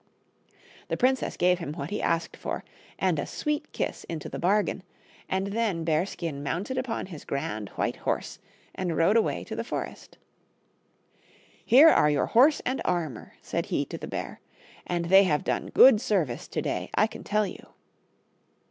[0.87, 2.63] The princess gave him what he asked for,
[2.97, 4.81] and a sweet kiss into the bargain,
[5.29, 8.39] and then Bearskin mounted upon his grand white horse
[8.73, 10.17] and rode away to the forest."
[11.67, 14.39] Here are your horse and armor," said he to the bear,
[14.87, 17.63] "and they have done good service to day, I can tell you."